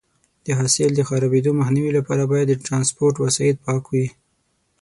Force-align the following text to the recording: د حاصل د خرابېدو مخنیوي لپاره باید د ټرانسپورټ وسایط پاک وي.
د 0.45 0.47
حاصل 0.59 0.89
د 0.95 1.01
خرابېدو 1.09 1.57
مخنیوي 1.59 1.91
لپاره 1.99 2.23
باید 2.31 2.47
د 2.49 2.53
ټرانسپورټ 2.65 3.15
وسایط 3.19 3.57
پاک 3.65 3.83
وي. 3.91 4.07